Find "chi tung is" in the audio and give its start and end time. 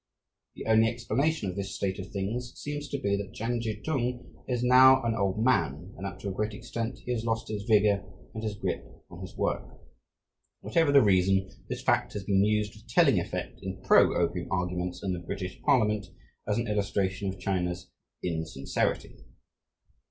3.61-4.63